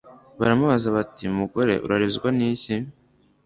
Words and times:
Baramubaza 0.39 0.87
bati: 0.95 1.23
"Mugore 1.37 1.73
urarizwa 1.85 2.27
ni 2.37 2.45
iki?" 2.53 2.75